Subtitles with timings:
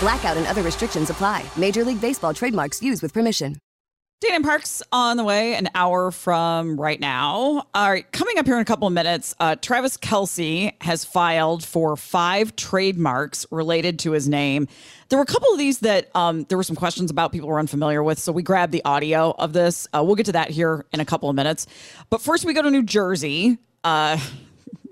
[0.00, 1.44] Blackout and other restrictions apply.
[1.56, 3.56] Major League Baseball trademarks used with permission.
[4.32, 7.66] And Parks on the way an hour from right now.
[7.74, 11.64] All right, coming up here in a couple of minutes, uh, Travis Kelce has filed
[11.64, 14.68] for five trademarks related to his name.
[15.08, 17.58] There were a couple of these that um, there were some questions about people were
[17.58, 19.88] unfamiliar with, so we grabbed the audio of this.
[19.92, 21.66] Uh, we'll get to that here in a couple of minutes.
[22.08, 23.58] But first, we go to New Jersey.
[23.82, 24.16] Uh,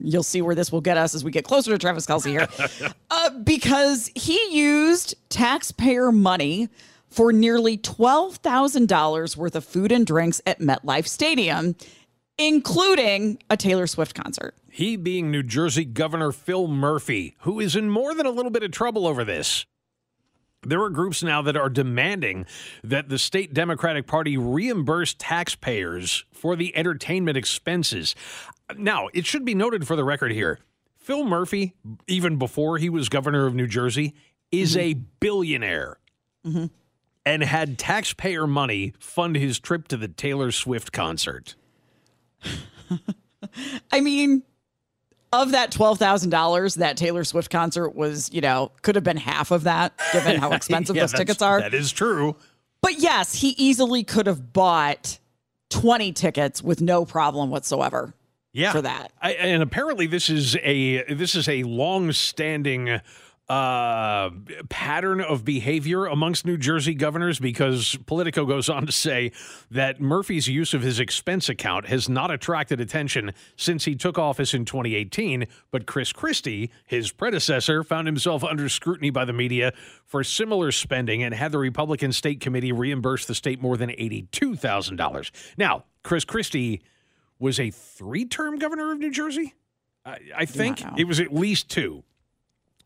[0.00, 2.48] you'll see where this will get us as we get closer to Travis Kelce here,
[3.10, 6.68] uh, because he used taxpayer money
[7.08, 11.74] for nearly $12,000 worth of food and drinks at MetLife Stadium,
[12.36, 14.55] including a Taylor Swift concert.
[14.70, 18.62] He being New Jersey Governor Phil Murphy, who is in more than a little bit
[18.62, 19.66] of trouble over this.
[20.62, 22.44] There are groups now that are demanding
[22.83, 28.16] that the state Democratic Party reimburse taxpayers for the entertainment expenses.
[28.77, 30.58] Now, it should be noted for the record here
[30.98, 31.74] Phil Murphy,
[32.06, 34.14] even before he was governor of New Jersey,
[34.52, 34.80] is mm-hmm.
[34.80, 35.98] a billionaire
[36.47, 36.66] mm-hmm.
[37.24, 41.55] and had taxpayer money fund his trip to the Taylor Swift concert.
[43.91, 44.42] I mean,
[45.33, 49.64] of that $12,000, that Taylor Swift concert was, you know, could have been half of
[49.64, 51.61] that given how expensive Yeah, those tickets are.
[51.61, 52.36] That is true.
[52.80, 55.18] But yes, he easily could have bought
[55.70, 58.14] 20 tickets with no problem whatsoever.
[58.53, 58.73] Yeah.
[58.73, 59.13] for that.
[59.20, 63.01] I, and apparently, this is a this is a long-standing
[63.48, 64.29] uh,
[64.69, 69.33] pattern of behavior amongst New Jersey governors because Politico goes on to say
[69.70, 74.53] that Murphy's use of his expense account has not attracted attention since he took office
[74.53, 75.47] in 2018.
[75.70, 79.73] But Chris Christie, his predecessor, found himself under scrutiny by the media
[80.05, 85.30] for similar spending and had the Republican State Committee reimburse the state more than $82,000.
[85.57, 86.83] Now, Chris Christie
[87.38, 89.54] was a three-term governor of New Jersey.
[90.04, 92.04] I, I think it was at least two.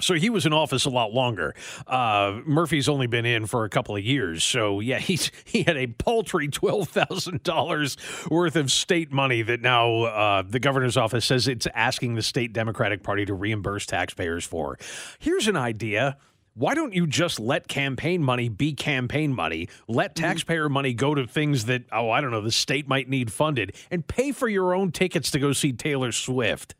[0.02, 1.54] So he was in office a lot longer.
[1.86, 4.42] Uh, Murphy's only been in for a couple of years.
[4.42, 7.96] So yeah, he's he had a paltry twelve thousand dollars
[8.30, 12.52] worth of state money that now uh, the governor's office says it's asking the state
[12.52, 14.78] Democratic Party to reimburse taxpayers for.
[15.18, 16.16] Here's an idea.
[16.54, 19.70] Why don't you just let campaign money be campaign money?
[19.88, 23.32] Let taxpayer money go to things that, oh, I don't know, the state might need
[23.32, 26.74] funded and pay for your own tickets to go see Taylor Swift.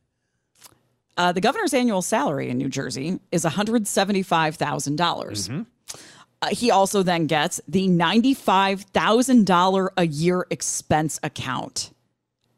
[1.16, 4.96] Uh, the governor's annual salary in New Jersey is $175,000.
[4.96, 5.62] Mm-hmm.
[6.42, 11.92] Uh, he also then gets the $95,000 a year expense account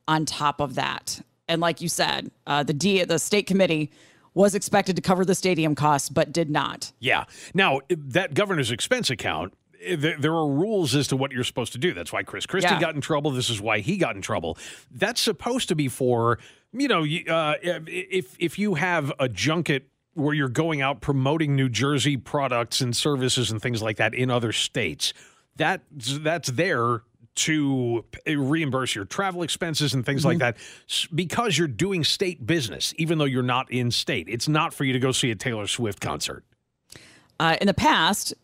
[0.09, 1.21] on top of that.
[1.49, 3.91] And like you said, uh, the D, the state committee
[4.35, 6.93] was expected to cover the stadium costs, but did not.
[6.99, 7.25] Yeah.
[7.55, 11.73] Now, that governor's expense account, eh, there, there are rules as to what you're supposed
[11.73, 11.95] to do.
[11.95, 12.81] That's why Chris Christie Yeah.
[12.81, 13.31] got in trouble.
[13.31, 14.59] This is why he got in trouble.
[14.91, 16.39] That's supposed to be for,
[16.73, 21.69] you know, uh, if if you have a junket where you're going out promoting New
[21.69, 25.13] Jersey products and services and things like that in other states,
[25.57, 27.03] that that's there
[27.37, 30.57] to reimburse your travel expenses and things like that
[31.15, 34.29] because you're doing state business even though you're not in state.
[34.29, 36.45] It's not for you to go see a Taylor Swift concert.
[37.41, 38.35] Uh, in the past,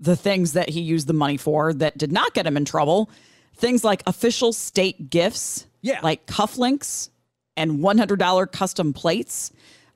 [0.00, 3.08] the things that he used the money for that did not get him in trouble,
[3.56, 6.00] things like official state gifts, Yeah.
[6.02, 7.10] like cufflinks
[7.56, 9.52] and $100 custom plates,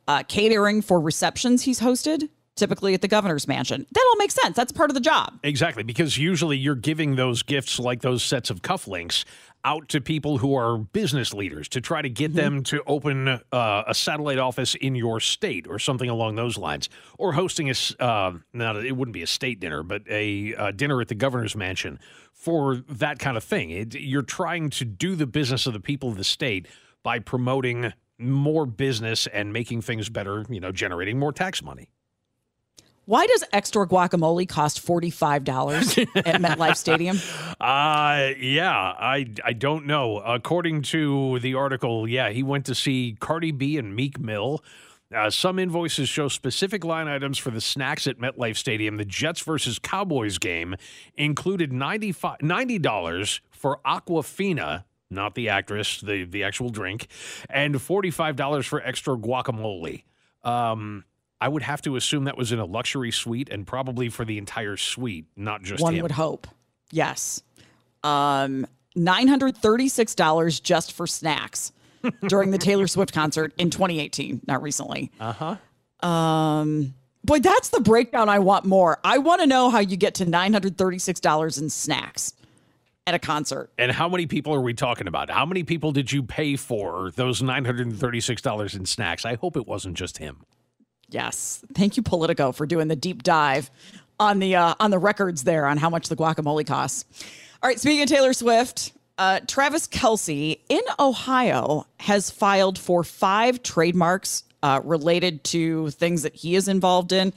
[0.06, 3.86] uh, catering for receptions he's hosted, typically at the governor's mansion.
[3.92, 4.56] That all makes sense.
[4.56, 5.38] That's part of the job.
[5.42, 9.24] Exactly, because usually you're giving those gifts, like those sets of cufflinks,
[9.66, 13.82] out to people who are business leaders to try to get them to open uh,
[13.86, 18.32] a satellite office in your state or something along those lines, or hosting a uh,
[18.52, 21.56] not a- it wouldn't be a state dinner, but a uh, dinner at the governor's
[21.56, 21.98] mansion
[22.32, 23.70] for that kind of thing.
[23.70, 26.68] It, you're trying to do the business of the people of the state
[27.02, 30.44] by promoting more business and making things better.
[30.50, 31.88] You know, generating more tax money.
[33.06, 36.06] Why does extra guacamole cost forty five dollars at
[36.40, 37.18] MetLife Stadium?
[37.60, 40.18] Uh yeah, I I don't know.
[40.18, 44.62] According to the article, yeah, he went to see Cardi B and Meek Mill.
[45.14, 48.96] Uh, some invoices show specific line items for the snacks at MetLife Stadium.
[48.96, 50.74] The Jets versus Cowboys game
[51.14, 57.06] included $90 for Aquafina, not the actress, the the actual drink,
[57.48, 60.02] and forty five dollars for extra guacamole.
[60.42, 61.04] Um,
[61.40, 64.38] I would have to assume that was in a luxury suite and probably for the
[64.38, 66.02] entire suite, not just One him.
[66.02, 66.46] would hope.
[66.90, 67.42] Yes.
[68.02, 71.72] Um, nine hundred thirty six dollars just for snacks
[72.28, 75.10] during the Taylor Swift concert in 2018, not recently.
[75.18, 76.08] Uh huh.
[76.08, 76.94] Um,
[77.24, 78.98] boy, that's the breakdown I want more.
[79.02, 82.34] I want to know how you get to nine hundred thirty six dollars in snacks
[83.06, 83.70] at a concert.
[83.78, 85.30] And how many people are we talking about?
[85.30, 88.86] How many people did you pay for those nine hundred and thirty six dollars in
[88.86, 89.24] snacks?
[89.24, 90.44] I hope it wasn't just him.
[91.08, 93.70] Yes, thank you, Politico, for doing the deep dive
[94.18, 97.04] on the uh, on the records there on how much the guacamole costs.
[97.62, 103.62] All right, speaking of Taylor Swift, uh, Travis Kelce in Ohio has filed for five
[103.62, 107.32] trademarks uh, related to things that he is involved in.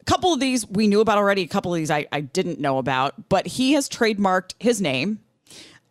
[0.00, 1.42] A couple of these we knew about already.
[1.42, 5.20] A couple of these I, I didn't know about, but he has trademarked his name,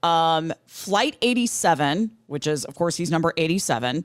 [0.03, 4.03] um, Flight 87, which is, of course, he's number 87.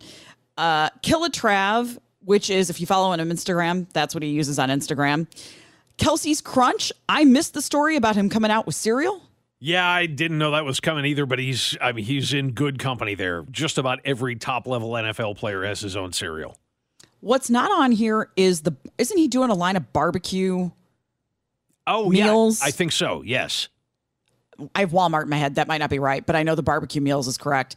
[0.56, 4.68] Uh, Killatrav, which is, if you follow him on Instagram, that's what he uses on
[4.68, 5.26] Instagram.
[5.96, 6.92] Kelce's Crunch.
[7.08, 9.22] I missed the story about him coming out with cereal.
[9.58, 12.78] Yeah, I didn't know that was coming either, but he's I mean he's in good
[12.78, 13.44] company there.
[13.50, 16.58] Just about every top level NFL player has his own cereal.
[17.20, 20.70] What's not on here is the isn't he doing a line of barbecue?
[21.86, 22.60] Oh, Meals?
[22.60, 22.66] yeah.
[22.66, 23.22] I think so.
[23.22, 23.68] Yes.
[24.74, 25.54] I have Walmart in my head.
[25.54, 27.76] That might not be right, but I know the barbecue meals is correct.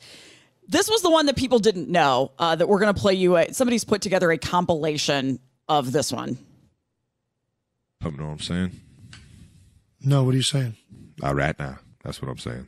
[0.70, 3.36] This was the one that people didn't know uh, that we're going to play you.
[3.38, 6.38] A, somebody's put together a compilation of this one.
[8.06, 8.80] You know what I'm saying?
[10.02, 10.78] No, what are you saying?
[11.24, 11.80] All right now.
[12.04, 12.68] That's what I'm saying.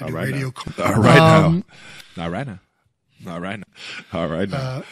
[0.00, 0.46] I All radio.
[0.46, 0.50] now.
[0.52, 1.64] co- All right Um,
[2.16, 2.24] now.
[2.24, 2.58] All right now.
[3.26, 3.64] All right now.
[4.12, 4.56] All right now.
[4.58, 4.82] Uh,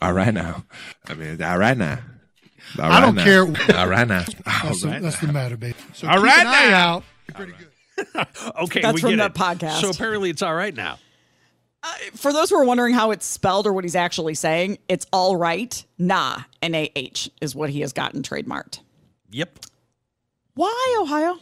[0.00, 0.64] all right now.
[1.08, 1.98] I mean, all right now.
[2.78, 3.24] All I right don't now.
[3.24, 3.42] care.
[3.78, 4.24] All right now.
[4.46, 5.76] All That's, the, right that's the matter, baby.
[5.92, 6.94] So All keep right an eye now.
[6.96, 7.04] out.
[7.34, 7.68] Pretty good.
[8.62, 9.34] Okay, That's we from get the it.
[9.34, 9.80] podcast.
[9.80, 10.98] So apparently it's all right now.
[12.14, 15.36] For those who are wondering how it's spelled or what he's actually saying, it's all
[15.36, 15.84] right.
[15.98, 18.80] Nah, N A H is what he has gotten trademarked.
[19.30, 19.60] Yep.
[20.54, 21.38] Why Ohio?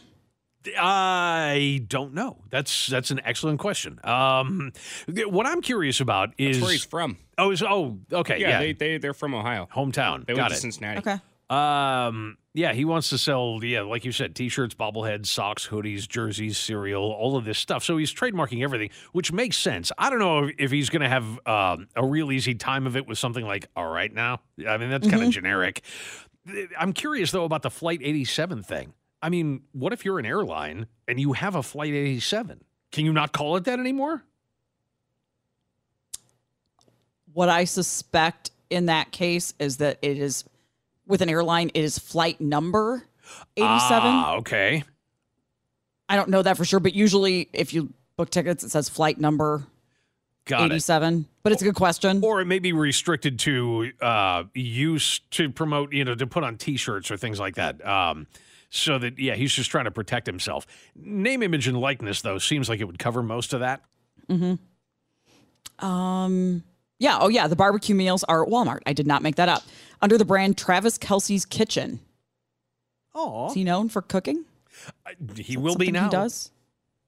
[0.79, 2.37] I don't know.
[2.49, 3.99] That's that's an excellent question.
[4.03, 4.71] Um,
[5.07, 7.17] what I'm curious about is That's where he's from.
[7.37, 9.67] oh is oh okay Yeah, yeah, They, they, they're from Ohio.
[9.73, 10.59] hometown They got went to it.
[10.61, 10.99] Cincinnati.
[10.99, 11.17] Okay.
[11.49, 16.57] Um, yeah, he wants to sell, yeah, like you said, t-shirts, bobbleheads, socks, hoodies, jerseys,
[16.57, 17.83] cereal, all of this stuff.
[17.83, 19.91] So he's trademarking everything, which makes sense.
[19.97, 22.95] I don't know if, if he's going to have um, a real easy time of
[22.95, 25.83] it with something like "all right now." I mean, that's kind of generic.
[26.79, 28.93] I'm curious though about the Flight 87 thing.
[29.21, 32.63] I mean, what if you're an airline and you have a Flight 87?
[32.91, 34.23] Can you not call it that anymore?
[37.33, 40.45] What I suspect in that case is that it is
[41.07, 43.07] with an airline, it is flight number
[43.57, 43.79] 87.
[44.03, 44.83] Ah, okay.
[46.07, 49.19] I don't know that for sure, but usually if you book tickets, it says flight
[49.19, 49.65] number
[50.45, 50.73] Got it.
[50.73, 51.27] 87.
[51.41, 52.23] But it's a good question.
[52.23, 56.57] or it may be restricted to uh, use to promote, you know, to put on
[56.57, 57.85] T-shirts or things like that.
[57.85, 58.27] Um,
[58.69, 60.67] so that yeah, he's just trying to protect himself.
[60.95, 63.81] Name, image, and likeness though seems like it would cover most of that.
[65.79, 66.63] Um,
[66.99, 67.17] yeah.
[67.19, 67.47] Oh, yeah.
[67.47, 68.81] The barbecue meals are at Walmart.
[68.85, 69.63] I did not make that up.
[70.01, 71.99] Under the brand Travis Kelce's Kitchen.
[73.13, 74.45] Oh, Is he known for cooking?
[75.35, 76.05] he will be now.
[76.05, 76.51] He does.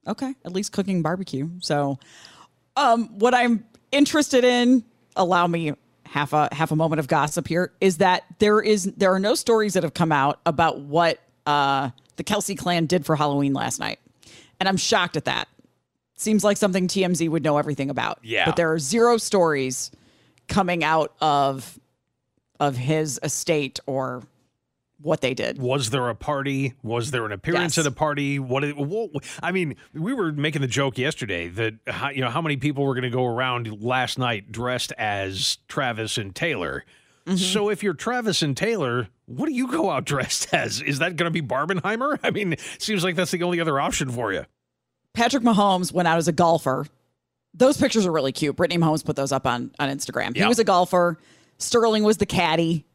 [0.08, 1.50] Okay, at least cooking barbecue.
[1.60, 2.00] So,
[2.78, 4.86] um, what I'm interested in,
[5.18, 5.74] allow me
[6.06, 9.36] half a half a moment of gossip here, is that there is there are no
[9.36, 13.80] stories that have come out about what uh, the Kelce clan did for Halloween last
[13.82, 14.00] night,
[14.62, 15.50] and I'm shocked at that.
[16.18, 18.20] Seems like something TMZ would know everything about.
[18.24, 18.46] Yeah.
[18.46, 19.92] but there are zero stories
[20.48, 21.80] coming out of
[22.60, 24.24] of his estate or
[25.00, 25.60] what they did.
[25.60, 26.74] Was there a party?
[26.82, 27.86] Was there an appearance Yes.
[27.86, 28.40] at a party?
[28.40, 29.12] What, it- what?
[29.44, 32.84] I mean, we were making the joke yesterday that how, you know how many people
[32.84, 36.84] were going to go around last night dressed as Travis and Taylor.
[37.28, 37.38] Mm-hmm.
[37.38, 40.82] So if you're Travis and Taylor, what do you go out dressed as?
[40.82, 42.18] Is that going to be Barbenheimer?
[42.24, 44.46] I mean, seems like that's the only other option for you.
[45.18, 46.86] Patrick Mahomes went out as a golfer.
[47.56, 48.56] Those pictures are really cute.
[48.56, 50.36] Brittany Mahomes put those up on on Instagram.
[50.36, 50.44] Yeah.
[50.44, 51.18] He was a golfer.
[51.58, 52.86] Sterling was the caddy.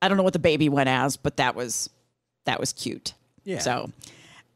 [0.00, 1.90] I don't know what the baby went as, but that was
[2.46, 3.12] that was cute.
[3.44, 3.58] Yeah.
[3.58, 3.92] So,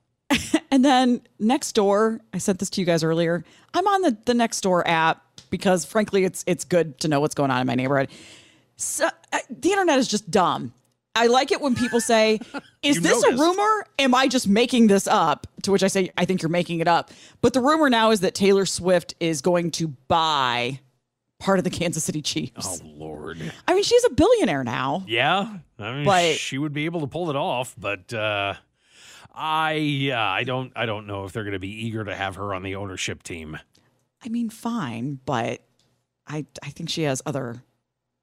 [0.71, 3.45] and then next door, I sent this to you guys earlier.
[3.75, 7.35] I'm on the the next door app because frankly, it's it's good to know what's
[7.35, 8.09] going on in my neighborhood.
[8.77, 10.73] So, uh, the internet is just dumb.
[11.14, 12.38] I like it when people say,
[12.83, 13.40] "Is this noticed.
[13.40, 13.85] a rumor?
[13.99, 16.88] Am I just making this up?" To which I say, "I think you're making it
[16.88, 20.81] up." But the rumor now is that Taylor Swift is going to buy
[21.38, 22.81] part of the Kansas City Chiefs.
[22.83, 23.38] Oh Lord.
[23.67, 25.05] I mean, she's a billionaire now.
[25.09, 28.55] Yeah, I mean, But- she would be able to pull it off, but uh,
[29.35, 32.37] I yeah, I don't I don't know if they're going to be eager to have
[32.37, 33.59] her on the ownership team.
[34.25, 35.62] I mean, fine, but
[36.26, 37.62] I I think she has other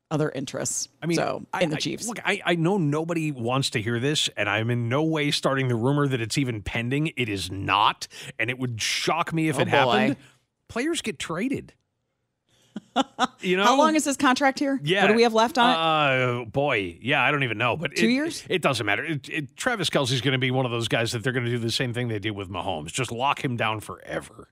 [0.09, 0.87] other interests.
[1.01, 2.07] I mean, so I- in the I- Chiefs.
[2.07, 5.67] look, I, I know nobody wants to hear this, and I'm in no way starting
[5.67, 7.11] the rumor that it's even pending.
[7.17, 8.07] It is not,
[8.39, 10.15] and it would shock me if Oh, it happened.
[10.15, 10.21] boy.
[10.69, 11.73] Players get traded.
[13.41, 14.79] you know How long is this contract here?
[14.83, 15.03] Yeah.
[15.03, 15.75] What do we have left on it?
[16.41, 17.75] Uh, boy, yeah, I don't even know.
[17.75, 18.43] But Two it- years?
[18.49, 19.03] It, doesn't matter.
[19.03, 21.51] It, it, Travis Kelce's going to be one of those guys that they're going to
[21.51, 24.49] do the same thing they did with Mahomes, just lock him down forever.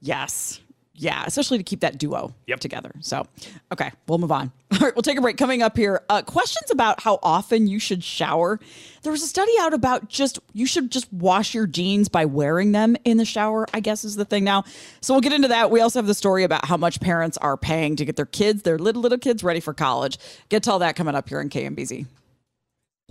[0.00, 0.60] Yes.
[1.00, 2.58] Yeah, especially to keep that duo Yep.
[2.58, 2.90] together.
[3.00, 3.24] So,
[3.72, 4.50] okay, we'll move on.
[4.72, 5.36] All right, we'll take a break.
[5.36, 8.58] Coming up here, uh, questions about how often you should shower.
[9.02, 12.72] There was a study out about just you should just wash your jeans by wearing
[12.72, 13.64] them in the shower.
[13.72, 14.64] I guess is the thing now.
[15.00, 15.70] So we'll get into that.
[15.70, 18.62] We also have the story about how much parents are paying to get their kids,
[18.62, 20.18] their little little kids, ready for college.
[20.48, 22.06] Get to all that coming up here in KMBZ.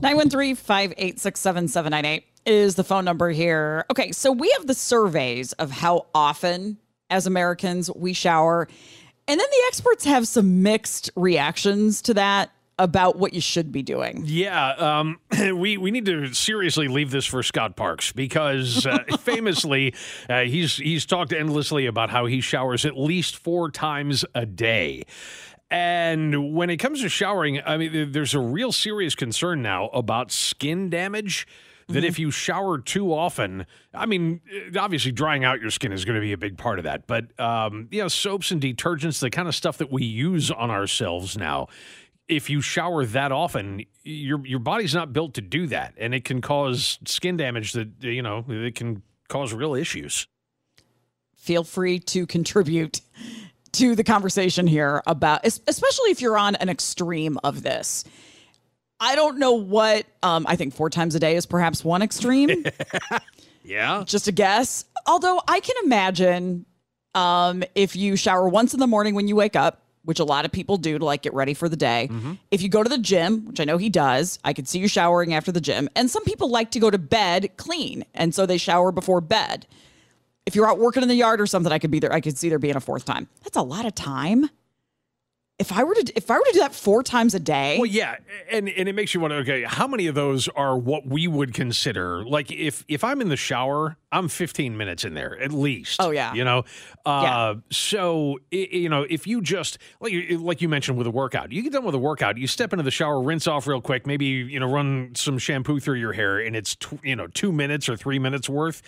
[0.02, 3.86] 913-586-7798 is the phone number here.
[3.92, 6.78] Okay, so we have the surveys of how often
[7.10, 8.68] as Americans we shower.
[9.28, 13.82] And then the experts have some mixed reactions to that about what you should be
[13.82, 14.24] doing.
[14.26, 15.20] Yeah, um,
[15.56, 19.94] we we need to seriously leave this for Scott Parks because uh, famously
[20.30, 25.04] uh, he's he's talked endlessly about how he showers at least four times a day.
[25.70, 30.32] And when it comes to showering, I mean, there's a real serious concern now about
[30.32, 31.46] skin damage.
[31.90, 34.42] That if you shower too often, I mean,
[34.76, 37.08] uh, obviously drying out your skin is going to be a big part of that.
[37.08, 40.70] But um, you know, soaps and detergents, the kind of stuff that we use on
[40.70, 41.68] ourselves now,
[42.28, 46.26] if you shower that often, your your body's not built to do that, and it
[46.26, 50.28] can cause skin damage that you know it can cause real issues.
[51.36, 53.02] Feel free to contribute
[53.74, 58.04] to the conversation here about especially if you're on an extreme of this.
[59.00, 62.66] I don't know what um, I think four times a day is perhaps one extreme.
[63.64, 64.86] Yeah, just a guess.
[65.06, 66.66] Although I can imagine
[67.14, 70.46] um, if you shower once in the morning when you wake up, which a lot
[70.46, 72.10] of people do to like get ready for the day.
[72.50, 74.88] If you go to the gym, which I know he does, I could see you
[74.88, 75.90] showering after the gym.
[75.98, 79.68] And some people like to go to bed clean, and so they shower before bed.
[80.46, 82.14] If you're out working in the yard or something, I could be there.
[82.14, 83.28] I could see there being a fourth time.
[83.44, 84.50] That's a lot of time.
[85.60, 87.88] If I were to if I were to do that four times a day, Well,
[87.88, 88.18] yeah,
[88.52, 89.38] and and it makes you wonder.
[89.38, 93.30] Okay, how many of those are what we would consider like if if I'm in
[93.30, 96.00] the shower, I'm 15 minutes in there at least.
[96.00, 96.32] Oh, yeah.
[96.36, 96.60] you know.
[97.08, 97.54] Uh, Yeah.
[97.72, 101.64] So you know, if you just like you, like you mentioned with a workout, you
[101.64, 104.26] get done with a workout, you step into the shower, rinse off real quick, maybe
[104.26, 107.90] you know run some shampoo through your hair, and it's tw- you know two minutes
[107.90, 108.84] or three minutes worth.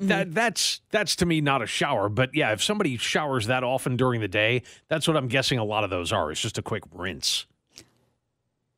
[0.00, 0.08] Mm-hmm.
[0.08, 3.96] That that's that's to me not a shower, but yeah, if somebody showers that often
[3.96, 6.32] during the day, that's what I'm guessing a lot of those are.
[6.32, 7.46] It's just a quick rinse.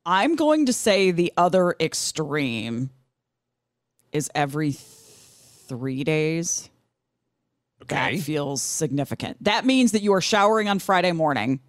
[0.05, 2.91] I'm going to say the other extreme
[4.13, 4.85] is every th-
[5.69, 6.71] three days.
[7.83, 8.17] Okay.
[8.17, 9.43] That feels significant.
[9.43, 11.61] That means that you are showering on Friday morning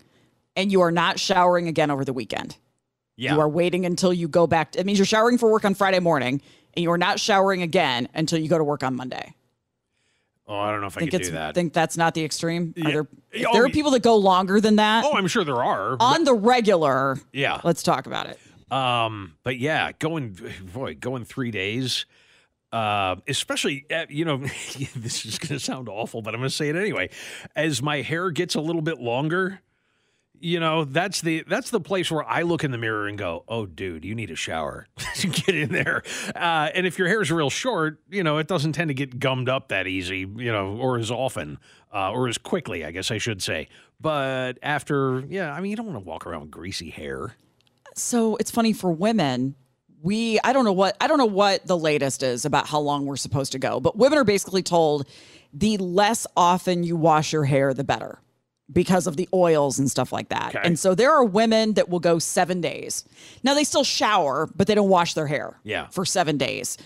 [0.56, 2.58] and you are not showering again over the weekend.
[3.16, 3.34] Yeah.
[3.34, 4.76] You are waiting until you go back.
[4.76, 6.42] It means you're showering for work on Friday morning
[6.76, 9.34] and you are not showering again until you go to work on Monday.
[10.48, 11.56] Oh, I don't know if I think could it's do that.
[11.56, 12.74] think that's not the extreme.
[12.78, 12.92] Are Yeah.
[12.92, 13.08] there,
[13.48, 15.98] Oh, there are people that go longer than that oh, I'm sure there are.
[16.00, 17.20] on the regular.
[17.34, 17.60] yeah.
[17.64, 18.40] Let's talk about it.
[18.72, 20.38] Um, but yeah, going
[20.74, 22.06] boy, going three days.
[22.72, 24.38] Uh, especially, uh, you know,
[24.96, 27.10] this is going to sound awful, but I'm going to say it anyway.
[27.56, 29.62] As my hair gets a little bit longer,
[30.40, 33.44] you know, that's the that's the place where I look in the mirror and go,
[33.48, 34.88] "Oh, dude, you need a shower.
[35.22, 36.04] get in there."
[36.36, 39.50] Uh, and if your hair's real short, you know, it doesn't tend to get gummed
[39.50, 41.60] up that easy, you know, or as often,
[41.94, 43.68] uh, or as quickly, I guess I should say.
[44.00, 47.36] But after, yeah, I mean, you don't want to walk around with greasy hair.
[47.96, 49.56] so it's funny for women
[50.04, 53.08] we i don't know what i don't know what the latest is about how long
[53.08, 55.08] we're supposed to go but women are basically told
[55.52, 58.20] the less often you wash your hair the better
[58.72, 60.60] because of the oils and stuff like that Okay.
[60.66, 63.06] and so there are women that will go seven days
[63.44, 65.88] now they still shower but they don't wash their hair Yeah.
[65.88, 66.78] for seven days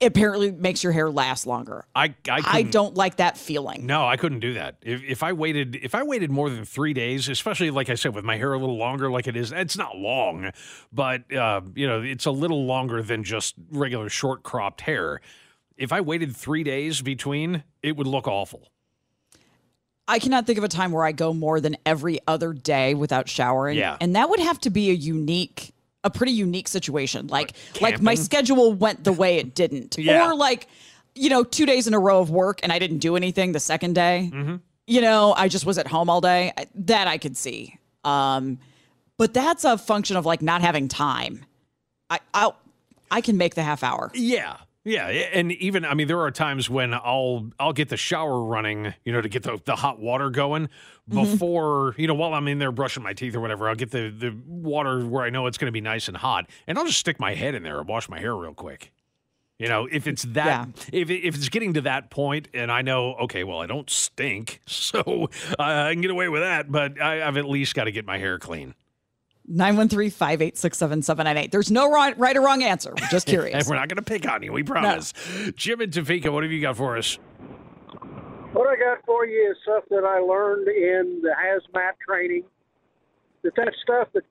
[0.00, 4.04] it apparently makes your hair last longer I I, i don't like that feeling No,
[4.06, 4.76] I couldn't do that.
[4.82, 8.12] If, if I waited, if I waited more than three days, especially like I said,
[8.14, 10.50] with my hair a little longer, like it is, it's not long,
[10.92, 15.20] but uh, you know, it's a little longer than just regular short cropped hair.
[15.76, 18.70] If I waited three days between, it would look awful.
[20.12, 23.30] I cannot think of a time where I go more than every other day without
[23.30, 23.78] showering.
[23.78, 23.96] Yeah.
[23.98, 25.72] And that would have to be a unique,
[26.04, 27.28] a pretty unique situation.
[27.28, 29.96] Like, like my schedule went the way it didn't.
[30.02, 30.28] Yeah.
[30.28, 30.68] Or like,
[31.14, 33.60] you know, two days in a row of work and I didn't do anything the
[33.60, 34.30] second day.
[34.30, 34.56] Mm-hmm.
[34.86, 36.52] You know, I just was at home all day.
[36.74, 37.78] That I could see.
[38.04, 38.58] Um,
[39.16, 41.46] but that's a function of like not having time.
[42.10, 42.50] I, I,
[43.10, 44.10] I can make the half hour.
[44.12, 44.58] Yeah.
[44.84, 48.94] Yeah, and even I mean, there are times when I'll I'll get the shower running,
[49.04, 50.68] you know, to get the, the hot water going
[51.08, 53.68] before you know while I'm in there brushing my teeth or whatever.
[53.68, 56.48] I'll get the the water where I know it's going to be nice and hot,
[56.66, 58.92] and I'll just stick my head in there and wash my hair real quick.
[59.58, 61.00] You know, if it's that Yeah.
[61.00, 64.60] if if it's getting to that point, and I know, okay, well, I don't stink,
[64.66, 67.92] so uh, I can get away with that, but I, I've at least got to
[67.92, 68.74] get my hair clean.
[69.50, 71.50] 913-586-7798.
[71.50, 72.90] There's no right, right or wrong answer.
[72.98, 73.68] We're just And curious.
[73.68, 75.12] we're not going to pick on you, we promise.
[75.56, 77.18] Jim and Topeka, what have you got for us?
[78.52, 82.44] What I got for you is stuff that I learned in the hazmat training.
[83.42, 84.26] That that stuff that's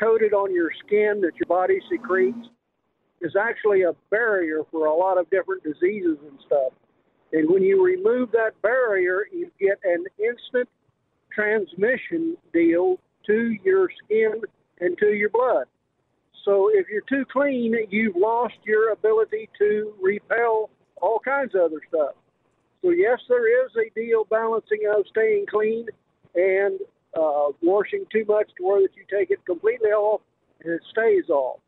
[0.00, 2.48] coated on your skin that your body secretes
[3.20, 6.72] is actually a barrier for a lot of different diseases and stuff.
[7.32, 10.68] And when you remove that barrier, you get an instant
[11.32, 14.40] transmission deal to your skin
[14.80, 15.66] and to your blood.
[16.44, 20.70] So if you're too clean, you've lost your ability to repel
[21.02, 22.14] all kinds of other stuff.
[22.82, 25.86] So yes, there is a deal balancing of staying clean
[26.34, 26.78] and
[27.18, 30.20] uh, washing too much to where that you take it completely off
[30.62, 31.58] and it stays off.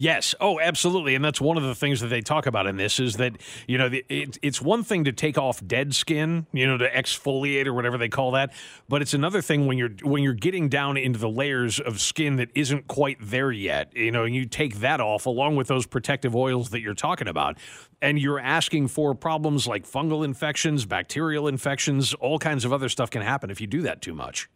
[0.00, 0.34] Yes.
[0.40, 1.14] Oh, absolutely.
[1.14, 3.36] And that's one of the things that they talk about in this is that,
[3.68, 7.66] you know, it, it's one thing to take off dead skin, you know, to exfoliate
[7.66, 8.50] or whatever they call that,
[8.88, 12.36] but it's another thing when you're when you're getting down into the layers of skin
[12.36, 13.94] that isn't quite there yet.
[13.94, 17.28] You know, and you take that off along with those protective oils that you're talking
[17.28, 17.58] about,
[18.00, 23.10] and you're asking for problems like fungal infections, bacterial infections, all kinds of other stuff
[23.10, 24.48] can happen if you do that too much.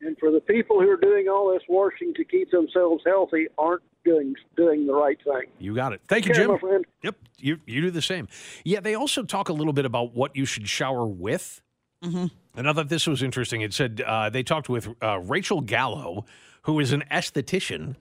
[0.00, 3.82] And for the people who are doing all this washing to keep themselves healthy, aren't
[4.08, 5.50] doing doing the right thing.
[5.58, 6.00] You got it.
[6.08, 6.58] Thank you, Okay, Jim.
[6.62, 6.78] my.
[7.02, 8.28] Yep, you you do the same.
[8.64, 11.60] Yeah, they also talk a little bit about what you should shower with.
[12.00, 12.30] And
[12.68, 13.60] I thought this was interesting.
[13.60, 16.24] It said uh, they talked with uh, Rachel Gallo,
[16.62, 17.96] who is an esthetician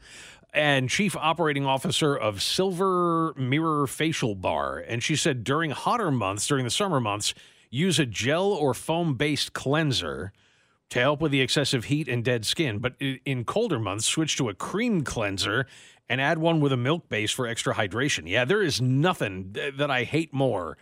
[0.54, 6.46] and chief operating officer of Silver Mirror Facial Bar, and she said during hotter months,
[6.48, 7.34] during the summer months,
[7.72, 10.32] use a gel or foam based cleanser
[10.89, 12.80] to help with the excessive heat and dead skin.
[12.80, 15.67] But in colder months, switch to a cream cleanser
[16.10, 18.23] and add one with a milk base for extra hydration.
[18.28, 20.78] Yeah, there is nothing that I hate more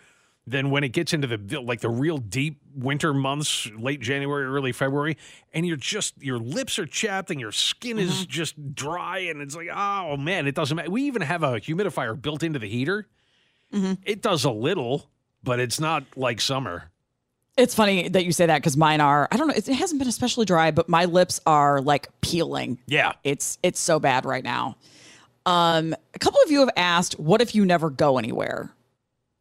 [0.48, 4.72] than when it gets into the like the real deep winter months, late January, early
[4.72, 5.18] February,
[5.54, 8.30] and you're just your lips are chapped and your skin is mm-hmm.
[8.30, 10.92] just dry, and it's like, oh man, it doesn't matter.
[10.92, 13.08] We even have a humidifier built into the heater.
[13.74, 13.94] Mm-hmm.
[14.04, 15.10] It does a little,
[15.44, 16.92] but it's not like summer.
[17.58, 19.28] It's funny that you say that because mine are.
[19.32, 19.54] I don't know.
[19.56, 22.80] It hasn't been especially dry, but my lips are like peeling.
[22.86, 23.14] Yeah.
[23.24, 24.76] It's it's so bad right now.
[25.46, 28.74] Um, a couple of you have asked, "What if you never go anywhere?"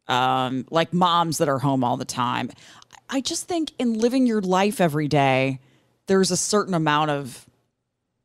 [0.07, 2.51] Um, like moms that are home all the time.
[3.09, 5.59] I just think in living your life every day,
[6.07, 7.45] there's a certain amount of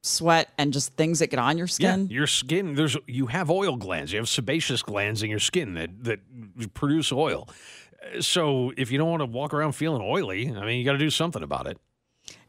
[0.02, 2.06] sweat and just things that get on your skin.
[2.08, 2.74] Yeah, your skin.
[2.74, 4.12] There's you have oil glands.
[4.12, 7.48] You have sebaceous glands in your skin that that produce oil.
[8.20, 10.98] So if you don't want to walk around feeling oily, I mean, you got to
[10.98, 11.78] do something about it.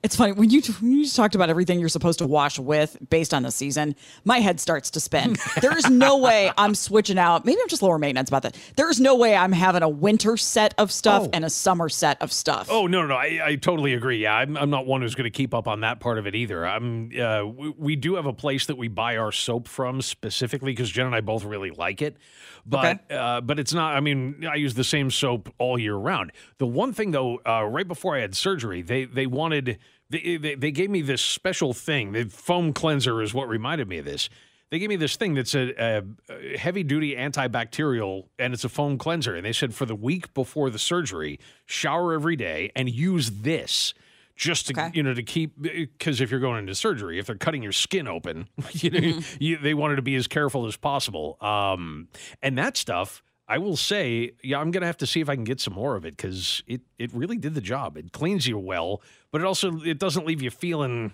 [0.04, 2.98] It's funny when you when you just talked about everything you're supposed to wash with
[3.12, 3.96] based on the season.
[4.26, 5.38] My head starts to spin.
[5.62, 7.46] there is no way I'm switching out.
[7.46, 8.58] Maybe I'm just lower maintenance about that.
[8.78, 11.30] There is no way I'm having a winter set of stuff Oh.
[11.34, 12.68] and a summer set of stuff.
[12.72, 13.16] Oh no, no, no!
[13.16, 14.18] I, I totally agree.
[14.24, 16.34] Yeah, I'm, I'm not one who's going to keep up on that part of it
[16.34, 16.66] either.
[16.66, 17.12] I'm.
[17.20, 20.90] Uh, we, we do have a place that we buy our soap from specifically because
[20.90, 22.18] Jen and I both really like it,
[22.66, 23.96] but uh, but it's not.
[23.96, 26.32] I mean, I use the same soap all year round.
[26.58, 29.78] The one thing though, uh, right before I had surgery, they they wanted
[30.10, 32.12] they, they they gave me this special thing.
[32.12, 34.30] The foam cleanser is what reminded me of this.
[34.72, 38.98] They gave me this thing that's a, a heavy duty antibacterial and it's a foam
[38.98, 39.36] cleanser.
[39.36, 43.94] And they said for the week before the surgery, shower every day and use this
[44.42, 44.90] just to, Okay.
[44.96, 48.08] you know, to keep, because if you're going into surgery, if they're cutting your skin
[48.08, 51.38] open, you know, you, they wanted to be as careful as possible.
[51.42, 52.08] Um,
[52.42, 55.36] and that stuff, I will say, yeah, I'm going to have to see if I
[55.36, 57.98] can get some more of it because it, it really did the job.
[57.98, 61.14] It cleans you well, but it also, it doesn't leave you feeling,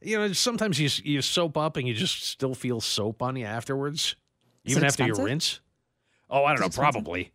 [0.00, 3.44] you know, sometimes you you soap up and you just still feel soap on you
[3.44, 4.16] afterwards,
[4.64, 5.60] Is even after you rinse.
[6.30, 6.92] Oh, I don't Is know, expensive?
[6.92, 7.32] probably.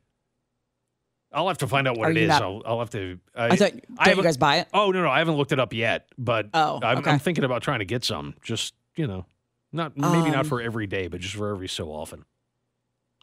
[1.32, 2.30] I'll have to find out what Are it you is.
[2.30, 3.20] not- I'll, I'll have to.
[3.36, 4.68] I thought don't you haven't- guys buy it?
[4.74, 7.12] Oh no, no, I haven't looked it up yet, but Oh, I'm, okay.
[7.12, 8.34] I'm thinking about trying to get some.
[8.42, 9.26] Just you know,
[9.72, 12.26] not maybe not Um, for every day, but just for every so often.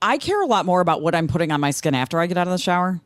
[0.03, 2.37] I care a lot more about what I'm putting on my skin after I get
[2.37, 3.01] out of the shower.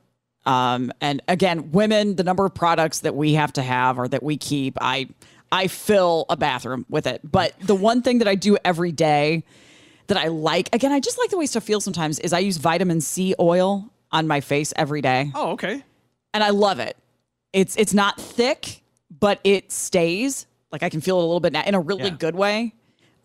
[0.45, 4.23] Um, and again, women, the number of products that we have to have or that
[4.23, 5.09] we keep, I
[5.53, 7.21] I fill a bathroom with it.
[7.25, 9.45] But the one thing that I do every day
[10.09, 12.57] that I like, again, I just like the way stuff feels sometimes, is I use
[12.57, 15.31] vitamin C oil on my face every day.
[15.35, 15.83] Oh, okay.
[16.35, 16.97] And I love it.
[17.53, 18.83] It's it's not thick,
[19.19, 20.47] but it stays.
[20.73, 22.11] Like I can feel it a little bit now in a really Yeah.
[22.11, 22.75] good way.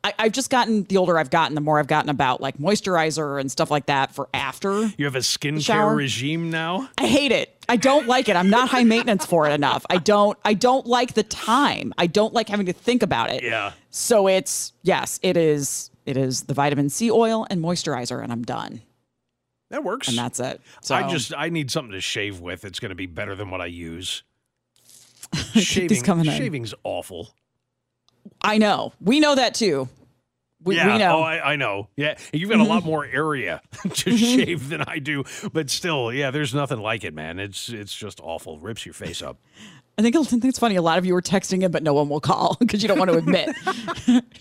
[0.03, 3.39] I, I've just gotten the older I've gotten, the more I've gotten about like moisturizer
[3.39, 4.85] and stuff like that for after.
[4.97, 6.89] You have a skincare regime now?
[6.99, 7.51] I hate it.
[7.67, 8.35] I don't like it.
[8.35, 9.83] I'm not high maintenance for it enough.
[9.89, 11.91] I don't I don't like the time.
[11.97, 13.43] I don't like having to think about it.
[13.43, 13.71] Yeah.
[13.89, 18.43] So it's yes, it is it is the vitamin C oil and moisturizer and I'm
[18.43, 18.81] done.
[19.69, 20.07] That works.
[20.07, 20.61] And that's it.
[20.81, 22.65] So I just I need something to shave with.
[22.65, 24.23] It's going to be better than what I use.
[25.55, 26.37] Shaving, coming in.
[26.37, 27.33] shaving's awful.
[28.41, 28.93] I know.
[29.01, 29.89] We know that too.
[30.63, 31.15] We, yeah, we know.
[31.15, 31.15] Mm-hmm.
[31.15, 31.89] Oh, I, I know.
[31.95, 33.61] Yeah, you've got a lot more area
[33.93, 37.39] to shave than I do, but still, yeah, there's nothing like it, man.
[37.39, 38.59] It's it's just awful.
[38.59, 39.37] Rips your face up.
[39.97, 40.75] I think, I think it's funny.
[40.75, 42.99] A lot of you are texting it, but no one will call because you don't
[42.99, 43.55] want to admit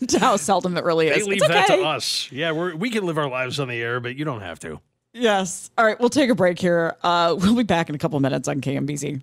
[0.09, 1.19] to how seldom it really is.
[1.19, 2.29] They leave It's that to us.
[2.33, 4.81] Yeah, we're, we can live our lives on the air, but you don't have to.
[5.15, 5.71] Yes.
[5.79, 5.99] All right.
[5.99, 6.97] We'll take a break here.
[7.03, 9.23] Uh, we'll be back in a couple minutes on KMBZ.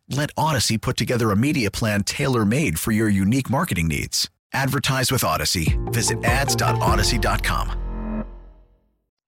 [0.11, 4.29] Let Audacy put together a media plan tailor made for your unique marketing needs.
[4.51, 5.79] Advertise with Audacy.
[5.93, 8.25] Visit ads.audacy.com.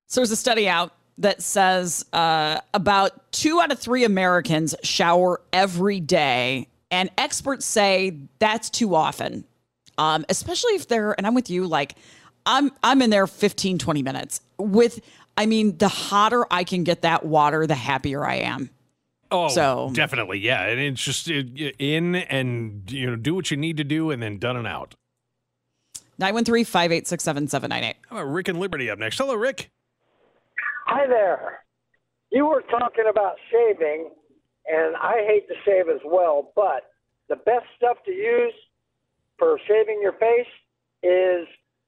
[0.07, 5.39] So there's a study out that says uh, about two out of three Americans shower
[5.53, 9.45] every day, and experts say that's too often,
[9.97, 11.13] um, especially if they're.
[11.13, 11.65] And I'm with you.
[11.65, 11.95] Like,
[12.45, 14.41] I'm I'm in there 15, 20 minutes.
[14.57, 14.99] With,
[15.37, 18.69] I mean, the hotter I can get that water, the happier I am.
[19.33, 20.63] Oh, So- definitely, yeah.
[20.67, 24.37] And it's just in and you know do what you need to do, and then
[24.37, 24.95] done and out.
[26.19, 27.95] 913 586 7798.
[28.09, 29.17] How about Rick and Liberty up next?
[29.17, 29.71] Hello, Rick.
[30.85, 31.59] Hi there.
[32.31, 34.11] You were talking about shaving,
[34.67, 36.91] and I hate to shave as well, but
[37.29, 38.53] the best stuff to use
[39.37, 40.47] for shaving your face
[41.01, 41.47] is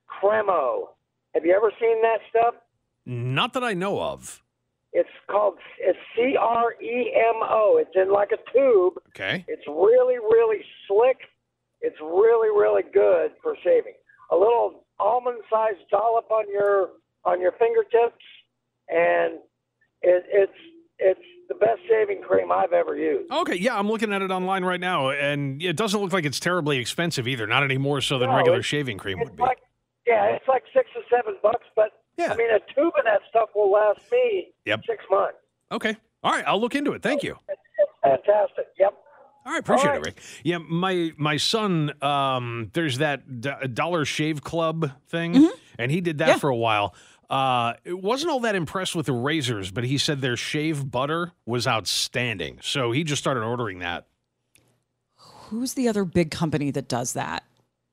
[0.09, 0.87] Cremo.
[1.35, 2.55] Have you ever seen that stuff?
[3.05, 4.41] Not that I know of.
[4.97, 7.77] It's called it's C R E M O.
[7.81, 8.93] It's in like a tube.
[9.09, 9.43] Okay.
[9.49, 11.17] It's really, really slick.
[11.81, 13.93] It's really, really good for shaving.
[14.31, 16.91] A little almond-sized dollop on your
[17.25, 18.23] on your fingertips,
[18.87, 19.33] and
[20.01, 20.59] it, it's
[20.97, 23.29] it's the best shaving cream I've ever used.
[23.31, 26.39] Okay, yeah, I'm looking at it online right now, and it doesn't look like it's
[26.39, 27.45] terribly expensive either.
[27.45, 29.43] Not any more so than No, regular shaving cream would be.
[29.43, 29.59] like
[30.07, 33.49] yeah, it's like six or seven bucks, but I mean a tube of that stuff
[33.55, 34.81] will last me Yep.
[34.87, 35.37] six months.
[35.71, 35.95] Okay.
[36.23, 37.01] All right, I'll look into it.
[37.03, 37.37] Thank you.
[38.03, 38.67] Fantastic.
[38.79, 38.93] Yep.
[39.45, 40.21] All right, appreciate All it, Rick.
[40.43, 45.55] Yeah, my my son, um, there's that D- Dollar Shave Club thing, Mm-hmm.
[45.77, 46.95] and he did that for a while.
[47.29, 51.31] Uh, it wasn't all that impressed with the razors, but he said their shave butter
[51.45, 54.05] was outstanding, so he just started ordering that.
[55.15, 57.43] Who's the other big company that does that?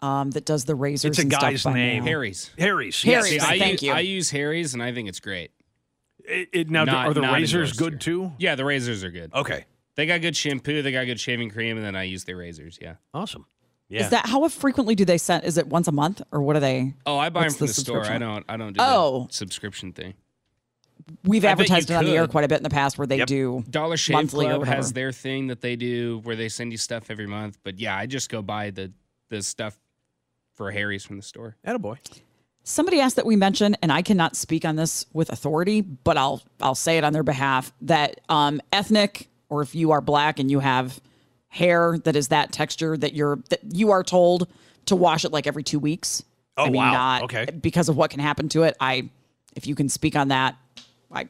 [0.03, 1.11] Um, that does the razors.
[1.11, 2.05] It's a and stuff guy's by name.
[2.05, 2.13] mail?
[2.13, 2.51] Harry's.
[2.59, 3.01] Harry's.
[3.03, 3.45] Harry's, Yes.
[3.45, 3.93] I thank use, you.
[3.93, 5.53] I use Harry's, and I think it's great.
[6.25, 8.33] It, it- now, Not- are the razors good too?
[8.39, 9.33] Yeah, the razors are good.
[9.33, 9.65] Okay.
[9.95, 10.83] They got good shampoo.
[10.83, 12.79] They got good shaving cream, and then I use their razors.
[12.83, 12.95] Yeah.
[13.15, 13.47] Awesome.
[13.89, 14.05] Yeah.
[14.05, 15.45] Is that how frequently do they send?
[15.45, 16.95] Is it once a month or what are they?
[17.05, 18.05] Oh, I buy them from the, store.
[18.07, 18.45] I don't.
[18.49, 19.27] I don't do Oh.
[19.29, 20.15] the subscription thing.
[21.25, 23.25] We've I advertised it on the air quite a bit in the past where they
[23.25, 24.77] do Dollar Shave monthly Club whatever.
[24.77, 27.59] has their thing that they do where they send you stuff every month.
[27.65, 28.93] But yeah, I just go buy the
[29.29, 29.77] the stuff
[30.55, 31.57] for Harry's from the store.
[31.67, 31.99] Attaboy.
[32.65, 36.43] Somebody asked that we mention, and I cannot speak on this with authority, but I'll
[36.61, 40.51] I'll say it on their behalf that um, ethnic, or if you are black and
[40.51, 41.01] you have
[41.49, 44.49] hair that is that texture that you're that you are told
[44.87, 46.23] to wash it like every two weeks.
[46.57, 46.93] Oh, I mean, wow.
[46.93, 47.47] Not Okay.
[47.47, 48.77] Because of what can happen to it.
[48.79, 49.11] I,
[49.57, 50.57] if you can speak on that,
[51.11, 51.29] I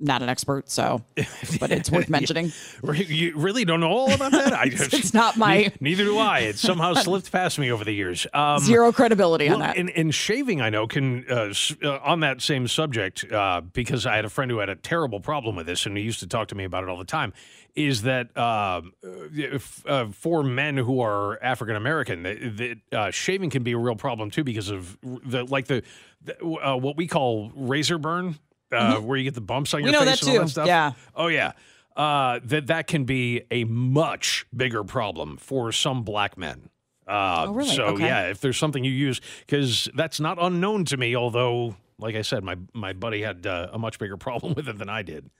[0.00, 1.02] not an expert, so
[1.60, 2.52] but it's worth mentioning.
[2.82, 4.52] You really don't know all about that?
[4.52, 6.40] I, It's not my- Ne- neither do I.
[6.40, 8.26] It somehow slipped past me over the years.
[8.34, 9.76] Um, Zero credibility on that.
[9.76, 11.52] And, and shaving, I know, can uh,
[11.82, 15.20] uh, on that same subject uh, because I had a friend who had a terrible
[15.20, 17.32] problem with this, and he used to talk to me about it all the time.
[17.74, 23.50] Is that um, uh, if, uh, for men who are African American, that, uh, shaving
[23.50, 25.82] can be a real problem too because of the like the,
[26.22, 28.38] the uh, what we call razor burn,
[28.74, 29.86] uh, where you get the bumps on Mm-hmm.
[29.86, 30.66] We your know face and all that stuff.
[30.66, 30.92] Yeah.
[31.14, 31.52] Oh yeah.
[31.96, 36.68] Uh, that that can be a much bigger problem for some black men.
[37.06, 37.68] Uh, Oh, really?
[37.74, 38.04] So Okay.
[38.06, 41.14] yeah, if there's something you use, because that's not unknown to me.
[41.14, 44.78] Although, like I said, my my buddy had uh, a much bigger problem with it
[44.78, 45.30] than I did.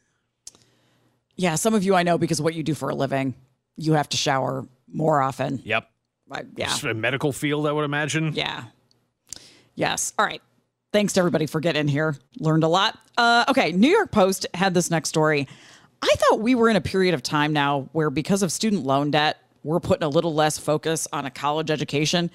[1.36, 3.34] Yeah, some of you I know because of what you do for a living,
[3.76, 5.60] you have to shower more often.
[5.64, 5.90] Yep.
[6.30, 6.66] I, yeah.
[6.72, 8.32] It's a medical field, I would imagine.
[8.34, 8.64] Yeah.
[9.74, 10.12] Yes.
[10.18, 10.40] All right.
[10.94, 12.16] Thanks to everybody for getting in here.
[12.38, 12.96] Learned a lot.
[13.18, 13.72] Uh, okay.
[13.72, 15.48] New York Post had this next story.
[16.00, 19.10] I thought we were in a period of time now where, because of student loan
[19.10, 22.30] debt, we're putting a little less focus on a college education.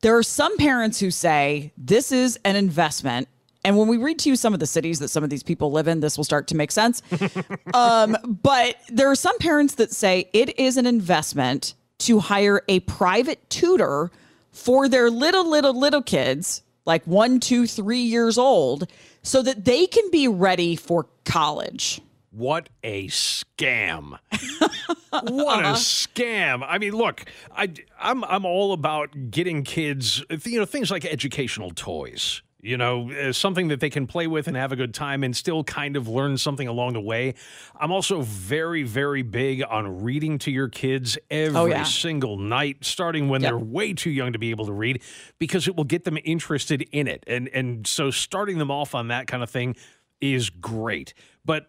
[0.00, 3.28] There are some parents who say this is an investment.
[3.64, 5.70] And when we read to you some of the cities that some of these people
[5.70, 7.00] live in, this will start to make sense.
[7.74, 12.80] um, but there are some parents that say it is an investment to hire a
[12.80, 14.10] private tutor
[14.50, 18.90] for their little, little, little kids, like one, two, three years old,
[19.22, 22.00] so that they can be ready for college.
[22.30, 24.18] What a scam!
[25.10, 25.74] what a uh-huh.
[25.74, 26.64] scam!
[26.66, 27.24] I mean, look,
[27.54, 32.42] I, I'm I'm all about getting kids, you know, things like educational toys.
[32.60, 35.36] You know, uh, something that they can play with and have a good time and
[35.36, 37.34] still kind of learn something along the way.
[37.78, 41.84] I'm also very, very big on reading to your kids every yeah.
[41.84, 43.50] single night, starting when Yep.
[43.50, 45.02] they're way too young to be able to read,
[45.38, 47.22] because it will get them interested in it.
[47.28, 49.76] And and so starting them off on that kind of thing
[50.20, 51.14] is great.
[51.44, 51.68] But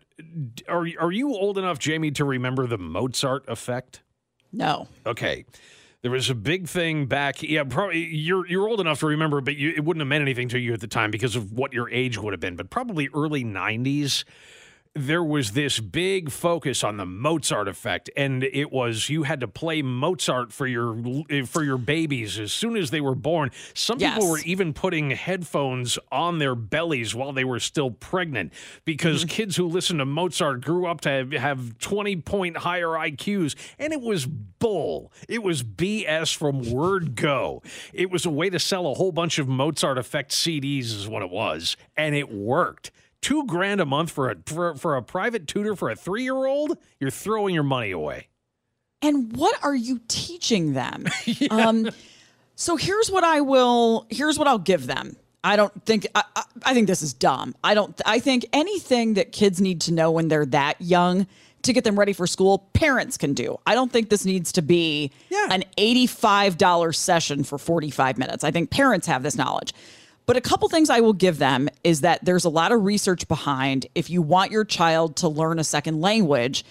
[0.68, 4.02] are are you old enough, Jamie, to remember the Mozart effect?
[4.52, 4.88] No.
[5.06, 5.46] Okay.
[6.02, 7.44] There was a big thing back.
[7.44, 10.48] Yeah, probably you're you're old enough to remember, but you, it wouldn't have meant anything
[10.50, 12.56] to you at the time because of what your age would have been.
[12.56, 14.24] But probably early '90s,
[14.96, 19.48] there was this big focus on the Mozart effect, and it was you had to
[19.48, 23.52] play Mozart for your for your babies as soon as they were born.
[23.76, 28.52] Some people were even putting headphones on their bellies while they were still pregnant
[28.84, 29.36] because mm-hmm.
[29.36, 33.94] kids who listened to Mozart grew up to have, have 20 point higher IQs and
[33.94, 35.12] it was bull.
[35.28, 37.62] It was BS from word go.
[37.94, 41.22] It was a way to sell a whole bunch of Mozart effect CDs is what
[41.22, 42.92] it was and it worked.
[43.22, 46.78] 2 grand a month for a for, for a private tutor for a 3-year-old?
[47.00, 48.28] You're throwing your money away.
[49.02, 51.06] And what are you teaching them?
[51.52, 51.90] um,
[52.56, 54.06] so here's what I will.
[54.10, 55.16] Here's what I'll give them.
[55.44, 56.06] I don't think.
[56.16, 57.56] I, I, I think this is dumb.
[57.64, 58.00] I don't.
[58.06, 61.28] I think anything that kids need to know when they're that young
[61.62, 63.58] to get them ready for school, parents can do.
[63.66, 65.12] I don't think this needs to be
[65.50, 68.44] an eighty-five dollar session for forty-five minutes.
[68.44, 69.74] I think parents have this knowledge.
[70.30, 73.28] But a couple things I will give them is that there's a lot of research
[73.28, 76.64] behind if you want your child to learn a second language,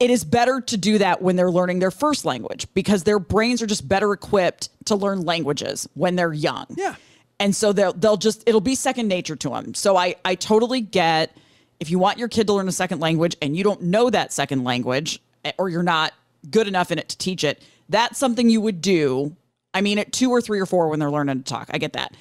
[0.00, 3.62] it is better to do that when they're learning their first language because their brains
[3.62, 6.66] are just better equipped to learn languages when they're young.
[6.70, 6.96] Yeah.
[7.38, 9.72] And so they'll they'll just it'll be second nature to them.
[9.74, 11.36] So I I totally get
[11.78, 14.32] if you want your kid to learn a second language and you don't know that
[14.32, 16.12] second language eh, or you're not
[16.50, 19.36] good enough in it to teach it, that's something you would do.
[19.72, 21.68] I mean, at two or three or four when they're learning to talk.
[21.70, 22.16] I get that.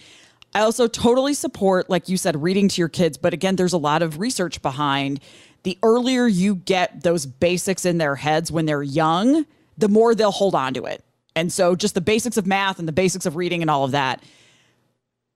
[0.53, 3.17] I also totally support, like you said, reading to your kids.
[3.17, 5.19] But again, there's a lot of research behind
[5.63, 9.45] the earlier you get those basics in their heads when they're young,
[9.77, 11.03] the more they'll hold on to it.
[11.35, 13.91] And so just the basics of math and the basics of reading and all of
[13.91, 14.23] that.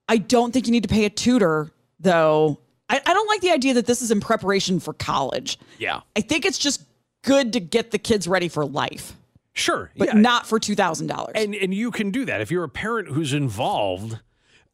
[0.10, 2.60] I don't think you need to pay a tutor, though.
[2.90, 5.58] I, I don't like the idea that this is in preparation for college.
[5.78, 6.02] Yeah.
[6.16, 6.84] I think it's just
[7.22, 9.16] good to get the kids ready for life,
[9.54, 9.92] Sure.
[9.98, 10.14] but yeah.
[10.20, 11.32] not for $2,000.
[11.36, 14.20] And and you can do that if you're a parent who's involved.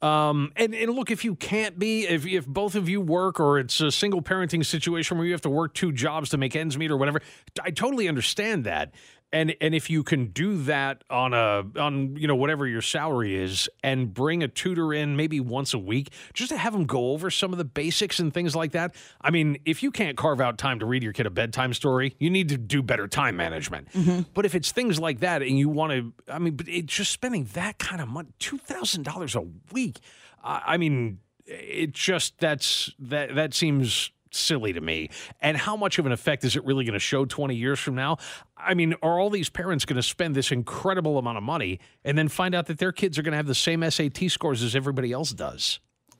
[0.02, 3.60] Um, and, and look, if you can't be, if, if both of you work or
[3.60, 6.78] it's a single parenting situation where you have to work two jobs to make ends
[6.78, 7.22] meet or whatever,
[7.62, 8.94] I totally understand that.
[9.32, 13.36] And and if you can do that on a on you know whatever your salary
[13.36, 17.12] is and bring a tutor in maybe once a week just to have them go
[17.12, 18.96] over some of the basics and things like that.
[19.22, 22.16] I mean, if you can't carve out time to read your kid a bedtime story,
[22.20, 23.92] you need to do better time management.
[23.92, 24.22] Mm-hmm.
[24.34, 27.12] But if it's things like that and you want to, I mean, but it's just
[27.12, 30.00] spending that kind of money, two thousand dollars a week.
[30.44, 35.10] I I mean, it just that's that that seems silly to me.
[35.42, 37.96] And how much of an effect is it really going to show 20 years from
[37.96, 38.18] now?
[38.58, 42.18] I mean, are all these parents going to spend this incredible amount of money and
[42.18, 44.76] then find out that their kids are going to have the same SAT scores as
[44.76, 45.80] everybody else does?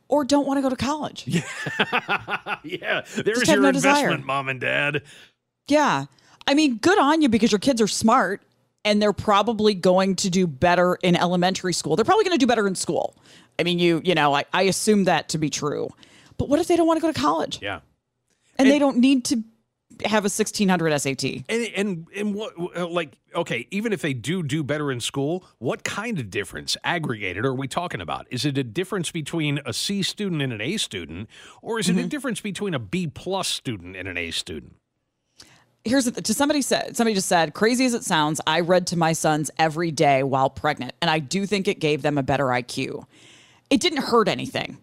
[0.10, 1.26] or don't want to go to college.
[2.64, 4.18] yeah, there's your no investment, desire.
[4.18, 5.04] mom and dad.
[5.68, 6.06] Yeah.
[6.48, 8.42] I mean, good on you because your kids are smart
[8.84, 11.96] and they're probably going to do better in elementary school.
[11.96, 13.16] They're probably going to do better in school.
[13.60, 15.90] I mean, you, you know, I, I assume that to be true.
[16.38, 17.82] But what if they don't want to go to college Yeah.
[18.60, 19.44] And, they don't need to
[20.06, 21.24] have a 1600 SAT?
[21.24, 25.46] And and and what uh, like okay, even if they do do better in school,
[25.58, 28.28] what kind of difference aggregated are we talking about?
[28.30, 31.30] Is it a difference between a C student and an A student,
[31.62, 34.76] or is it a difference between a B plus student and an A student?
[35.86, 38.98] Here's the, to somebody said somebody just said crazy as it sounds i read to
[38.98, 42.48] my sons every day while pregnant and i do think it gave them a better
[42.48, 43.04] iq
[43.70, 44.78] it didn't hurt anything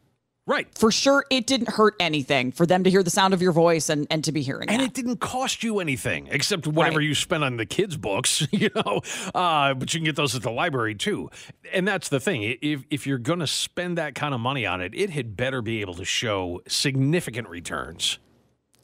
[0.47, 3.53] right for sure it didn't hurt anything for them to hear the sound of your
[3.53, 4.73] voice and, and to be hearing it.
[4.73, 4.87] And that.
[4.87, 7.07] it didn't cost you anything except whatever Right.
[7.09, 9.01] you spent on the kids' books, you know.
[9.35, 11.31] Uh, but you can get those at the library too.
[11.73, 12.57] And that's the thing.
[12.63, 15.63] If if you're going to spend that kind of money on it, it had better
[15.63, 18.19] be able to show significant returns.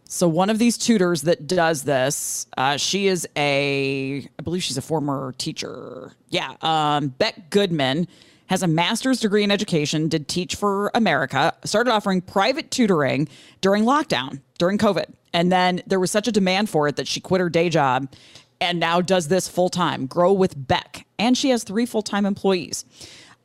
[0.04, 4.76] So one of these tutors that does this, uh, she is a, I believe she's
[4.76, 6.12] a former teacher.
[6.28, 8.08] Yeah, um, Beck Goodman
[8.52, 10.08] has a master's degree in education.
[10.08, 11.54] Did Teach for America.
[11.64, 13.26] Started offering private tutoring
[13.62, 17.18] during lockdown, during COVID, and then there was such a demand for it that she
[17.18, 18.12] quit her day job
[18.60, 20.04] and now does this full time.
[20.04, 22.84] Grow with Beck, and she has three full time employees.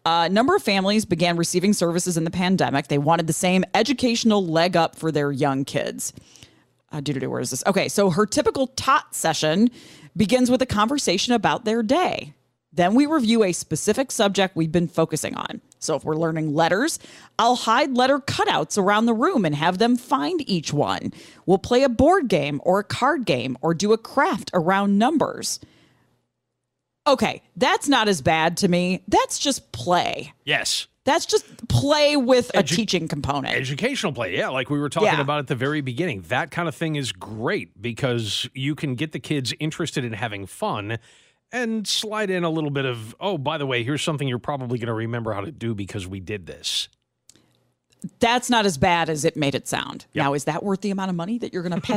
[0.05, 2.89] A number of families began receiving services in the pandemic.
[2.89, 6.11] They wanted the same educational leg up for their young kids.
[6.91, 7.63] Uh, doo-doo-doo, where is this?
[7.65, 9.69] Okay, so her typical tot session
[10.17, 12.33] begins with a conversation about their day.
[12.73, 15.61] Then we review a specific subject we've been focusing on.
[15.79, 16.99] So if we're learning letters,
[17.39, 21.13] I'll hide letter cutouts around the room and have them find each one.
[21.45, 25.59] We'll play a board game or a card game or do a craft around numbers.
[27.07, 29.01] Okay, that's not as bad to me.
[29.07, 30.33] That's just play.
[30.43, 30.87] Yes.
[31.05, 33.55] That's just play with a teaching component.
[33.55, 35.21] Educational play, yeah, like we were talking Yeah.
[35.21, 36.25] about at the very beginning.
[36.27, 40.45] That kind of thing is great because you can get the kids interested in having
[40.45, 40.99] fun
[41.51, 44.77] and slide in a little bit of, oh, by the way, here's something you're probably
[44.79, 46.89] going to remember how to do because we did this.
[48.19, 50.05] that's not as bad as it made it sound.
[50.13, 51.87] Now, is that worth the amount of money that you're going to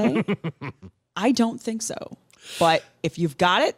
[0.62, 0.70] pay?
[1.16, 2.16] I don't think so.
[2.58, 3.76] But if you've got it,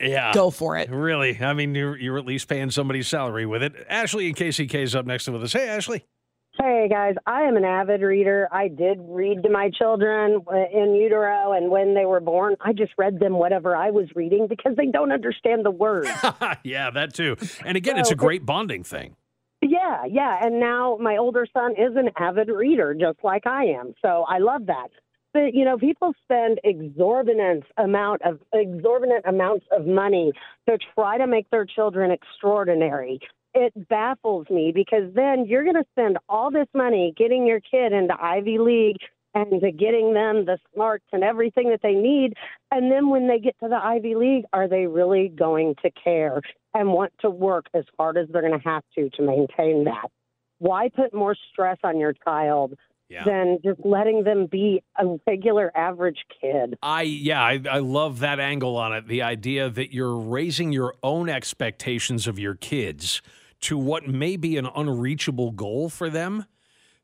[0.00, 0.32] Yeah.
[0.32, 0.90] Go for it.
[0.90, 1.38] Really.
[1.40, 3.72] I mean, you're, you're at least paying somebody's salary with it.
[3.88, 5.52] Ashley and KCK is up next with us.
[5.52, 6.04] Hey, Ashley.
[6.60, 8.48] Hey guys, I am an avid reader.
[8.50, 12.72] I did read to my children uh, in utero, and when they were born, I
[12.72, 16.10] just read them whatever I was reading because they don't understand the words.
[16.64, 17.36] yeah, that too.
[17.64, 19.14] And again, it's a great bonding thing.
[19.62, 20.38] yeah, yeah.
[20.42, 23.94] And now my older son is an avid reader, just like I am.
[24.02, 24.88] So I love that.
[25.32, 30.32] But you know, people spend exorbitant amount of exorbitant amounts of money
[30.68, 33.20] to try to make their children extraordinary.
[33.54, 37.92] It baffles me because then you're going to spend all this money getting your kid
[37.92, 38.98] into Ivy League
[39.34, 42.34] and to getting them the smarts and everything that they need.
[42.70, 46.40] And then when they get to the Ivy League, are they really going to care
[46.74, 50.08] and want to work as hard as they're going to have to to maintain that?
[50.58, 52.74] Why put more stress on your child
[53.24, 56.78] than just letting them be a regular average kid?
[56.82, 59.06] I yeah, I, I love that angle on it.
[59.06, 63.22] The idea that you're raising your own expectations of your kids
[63.60, 66.44] to what may be an unreachable goal for them.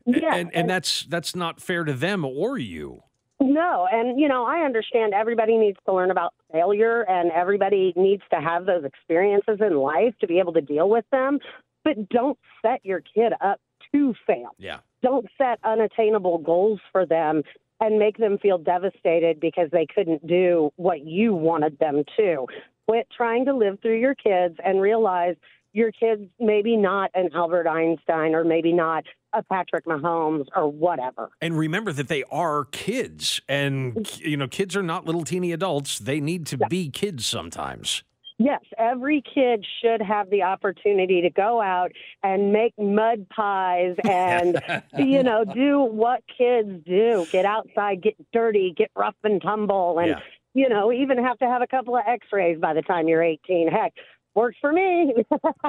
[0.07, 3.03] Yeah, and, and that's that's not fair to them or you.
[3.41, 8.23] No, and you know, I understand everybody needs to learn about failure and everybody needs
[8.33, 11.41] to have those experiences in life to be able to deal with them,
[11.83, 13.61] but don't set your kid up
[13.95, 14.51] to fail.
[14.59, 14.79] Yeah.
[15.03, 17.43] Don't set unattainable goals for them
[17.81, 22.47] and make them feel devastated because they couldn't do what you wanted them to.
[22.89, 25.37] Quit trying to live through your kids and realize
[25.73, 31.31] your kid's maybe not an Albert Einstein or maybe not a Patrick Mahomes or whatever.
[31.41, 34.29] And remember that they are kids, and mm-hmm.
[34.29, 35.99] you know, kids are not little teeny adults.
[35.99, 38.05] They need to be kids sometimes.
[38.39, 41.93] Yes, every kid should have the opportunity to go out
[42.23, 44.61] and make mud pies and,
[44.99, 50.09] you know, do what kids do get outside, get dirty, get rough and tumble, and,
[50.09, 50.21] Yeah.
[50.53, 53.23] you know, even have to have a couple of x rays by the time you're
[53.23, 53.69] 18.
[53.69, 53.93] Heck,
[54.35, 55.15] works for me.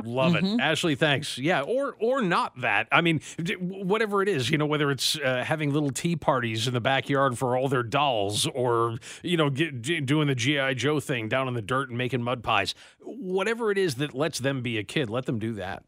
[0.03, 0.95] Love it, Ashley.
[0.95, 1.37] Thanks.
[1.37, 2.87] Yeah, or or not that.
[2.91, 3.21] I mean,
[3.59, 7.37] whatever it is, you know, whether it's uh, having little tea parties in the backyard
[7.37, 11.53] for all their dolls, or you know, get, doing the GI Joe thing down in
[11.53, 12.75] the dirt and making mud pies.
[13.01, 15.83] Whatever it is that lets them be a kid, let them do that.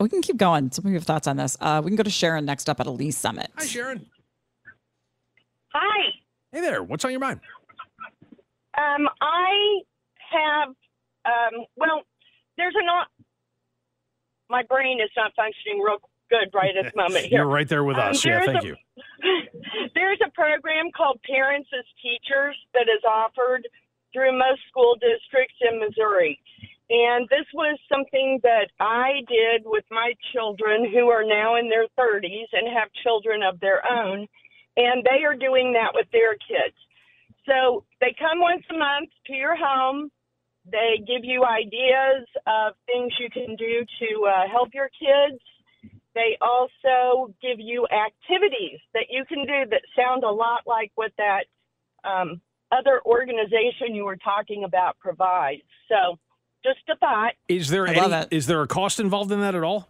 [0.00, 0.70] We can keep going.
[0.70, 1.56] Some of you have thoughts on this.
[1.60, 3.50] Uh, we can go to Sharon next up at Lee's Summit.
[3.56, 4.06] Hi, Sharon.
[5.74, 6.12] Hi.
[6.52, 6.82] Hey there.
[6.82, 7.40] What's on your mind?
[8.76, 9.80] Um, I
[10.30, 10.74] have,
[11.28, 12.02] um, well,
[12.56, 13.08] there's a not,
[14.48, 15.98] my brain is not functioning real
[16.30, 17.26] good right at the moment.
[17.26, 17.40] Here.
[17.40, 18.24] You're right there with Um, us.
[18.24, 18.76] Yeah, thank a- you.
[19.94, 23.66] There's a program called Parents as Teachers that is offered
[24.12, 26.40] through most school districts in Missouri.
[26.90, 31.86] And this was something that I did with my children who are now in their
[31.98, 34.26] 30s and have children of their own.
[34.76, 36.76] And they are doing that with their kids.
[37.46, 40.10] So they come once a month to your home.
[40.70, 45.40] They give you ideas of things you can do to uh, help your kids.
[46.14, 51.12] They also give you activities that you can do that sound a lot like what
[51.16, 51.44] that
[52.04, 52.40] um,
[52.72, 55.62] other organization you were talking about provides.
[55.88, 56.18] So,
[56.64, 57.34] just a thought.
[57.48, 58.28] Is there I love any, it.
[58.32, 59.88] is there a cost involved in that at all?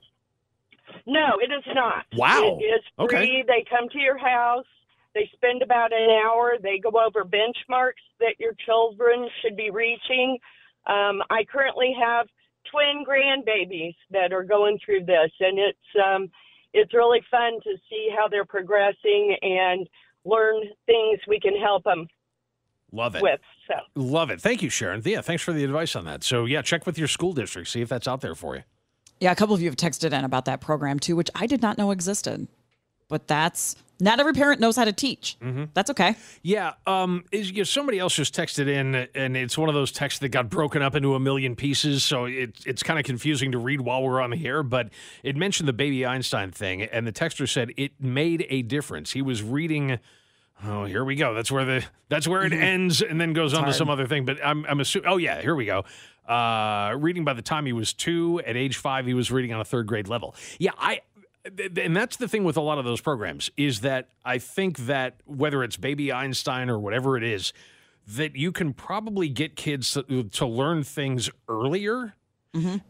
[1.06, 2.04] No, it is not.
[2.14, 2.58] Wow.
[2.60, 3.04] It is free.
[3.06, 3.44] Okay.
[3.46, 4.66] They come to your house.
[5.14, 6.58] They spend about an hour.
[6.62, 10.38] They go over benchmarks that your children should be reaching.
[10.86, 12.26] Um, I currently have
[12.70, 16.30] twin grandbabies that are going through this, and it's um,
[16.72, 19.88] it's really fun to see how they're progressing and
[20.24, 22.06] learn things we can help them
[22.92, 23.22] Love it.
[23.22, 23.40] with.
[23.66, 23.74] So.
[23.94, 24.40] Love it.
[24.40, 25.02] Thank you, Sharon.
[25.04, 26.24] Yeah, thanks for the advice on that.
[26.24, 28.62] So, yeah, check with your school district, see if that's out there for you.
[29.20, 31.60] Yeah, a couple of you have texted in about that program too, which I did
[31.60, 32.46] not know existed.
[33.08, 35.36] But that's not every parent knows how to teach.
[35.74, 36.14] That's okay.
[36.42, 39.90] Yeah, um, is you know, somebody else just texted in, and it's one of those
[39.90, 43.52] texts that got broken up into a million pieces, so it, it's kind of confusing
[43.52, 44.62] to read while we're on the air.
[44.62, 44.90] But
[45.22, 49.12] it mentioned the baby Einstein thing, and the texter said it made a difference.
[49.12, 49.98] He was reading.
[50.64, 51.34] Oh, here we go.
[51.34, 54.24] That's where the that's where it ends, and then goes on to some other thing.
[54.24, 55.08] But I'm I'm assuming.
[55.08, 55.84] Oh yeah, here we go.
[56.28, 59.60] Uh, reading by the time he was two, at age five, he was reading on
[59.60, 60.34] a third grade level.
[60.58, 61.02] Yeah, I th-
[61.76, 65.20] and that's the thing with a lot of those programs is that I think that
[65.24, 67.52] whether it's Baby Einstein or whatever it is,
[68.06, 72.14] that you can probably get kids to, to learn things earlier.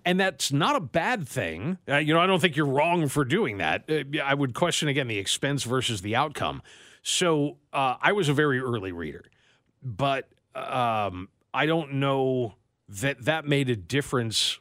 [0.05, 1.79] And that's not a bad thing.
[1.89, 3.85] Uh, you know, I don't think you're wrong for doing that.
[3.91, 6.63] Uh, I would question again the expense versus the outcome.
[7.03, 9.25] So uh, I was a very early reader,
[9.83, 12.55] but um, I don't know
[12.89, 14.59] that that made a difference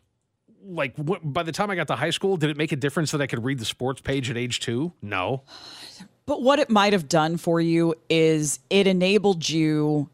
[0.67, 3.11] like wh- by the time I got to high school, did it make a difference
[3.11, 4.91] that I could read the sports page at age two?
[5.01, 5.43] No.
[6.25, 10.09] But what it might have done for you is it enabled you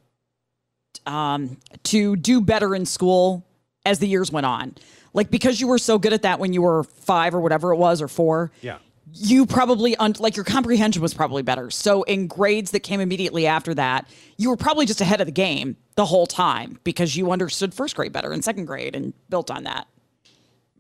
[1.05, 3.45] um, to do better in school
[3.85, 4.75] as the years went on.
[5.13, 7.77] Like because you were so good at that when you were five or whatever it
[7.77, 8.77] was or four, Yeah.
[9.13, 11.69] you probably un- like your comprehension was probably better.
[11.69, 15.31] So in grades that came immediately after that, you were probably just ahead of the
[15.33, 19.51] game the whole time because you understood first grade better and second grade and built
[19.51, 19.87] on that.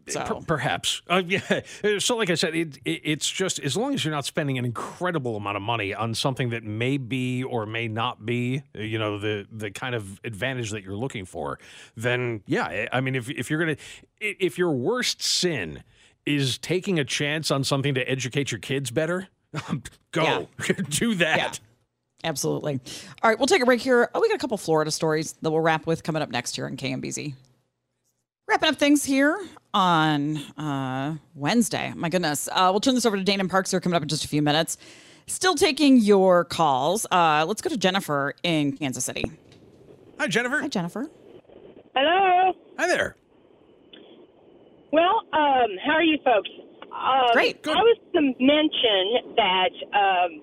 [0.07, 1.01] So Per- perhaps.
[1.07, 1.61] Uh, yeah.
[1.99, 4.65] So, like I said, it, it, it's just as long as you're not spending an
[4.65, 9.17] incredible amount of money on something that may be or may not be, you know,
[9.17, 11.59] the the kind of advantage that you're looking for,
[11.95, 12.65] then yeah.
[12.65, 13.77] I- I mean, if if you're gonna,
[14.19, 15.83] if your worst sin
[16.25, 19.27] is taking a chance on something to educate your kids better,
[20.11, 20.47] go
[20.89, 21.59] do that.
[22.25, 22.79] Absolutely.
[23.21, 24.09] All right, we'll take a break here.
[24.15, 26.65] Oh, we got a couple Florida stories that we'll wrap with coming up next here
[26.65, 27.33] on KMBZ.
[28.53, 29.43] Wrapping up things here
[29.73, 31.91] on uh, Wednesday.
[31.95, 32.47] My goodness.
[32.51, 34.43] Uh, we'll turn this over to Dana Parks here coming up in just a few
[34.43, 34.77] minutes.
[35.25, 37.07] Still taking your calls.
[37.09, 39.23] Uh, let's go to Jennifer in Kansas City.
[40.19, 40.59] Hi, Jennifer.
[40.59, 41.09] Hi, Jennifer.
[41.95, 42.53] Hello.
[42.77, 43.15] Hi there.
[44.91, 46.49] Well, um, how are you folks?
[46.95, 47.67] Um, Great.
[47.67, 50.41] I was to mention that, um,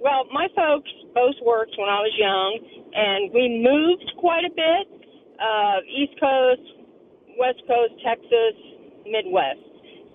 [0.00, 2.60] well, my folks both worked when I was young,
[2.94, 5.02] and we moved quite a bit
[5.40, 6.81] uh, East Coast,
[7.38, 8.56] West Coast, Texas,
[9.06, 9.60] Midwest.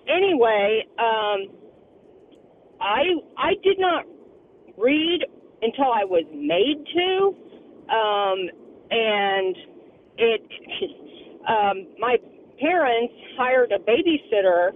[0.08, 1.48] Anyway, um,
[2.80, 3.02] I
[3.36, 4.04] I did not
[4.76, 5.20] read
[5.62, 7.34] until I was made to,
[7.92, 8.38] um,
[8.90, 9.56] and
[10.16, 10.42] it
[11.48, 12.16] um, my
[12.60, 14.70] parents hired a babysitter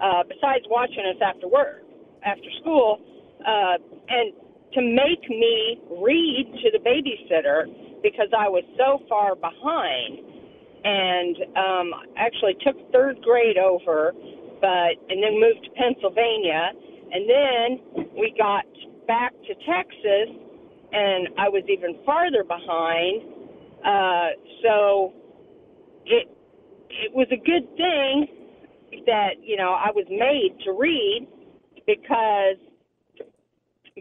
[0.00, 1.82] uh, besides watching us after work,
[2.24, 2.98] after school,
[3.46, 3.76] uh,
[4.08, 4.32] and
[4.74, 7.66] to make me read to the babysitter
[8.02, 10.24] because I was so far behind,
[10.84, 14.12] and um, actually took third grade over,
[14.60, 16.72] but and then moved to Pennsylvania,
[17.12, 18.64] and then we got
[19.06, 20.28] back to Texas,
[20.92, 23.22] and I was even farther behind.
[23.84, 24.28] Uh,
[24.62, 25.12] so
[26.06, 26.28] it
[26.90, 28.26] it was a good thing
[29.06, 31.26] that you know I was made to read
[31.86, 32.56] because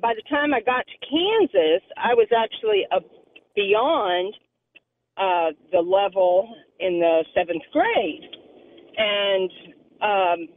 [0.01, 2.99] by the time I got to Kansas, I was actually a,
[3.55, 4.33] beyond
[5.17, 8.23] uh, the level in the seventh grade,
[8.97, 9.51] and
[10.01, 10.47] um,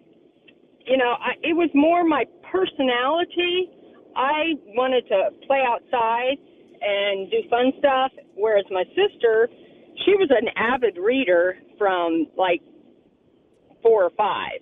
[0.87, 3.71] you know I, it was more my personality.
[4.17, 6.37] I wanted to play outside
[6.83, 9.49] and do fun stuff, whereas my sister,
[10.05, 12.61] she was an avid reader from like
[13.83, 14.61] four or five.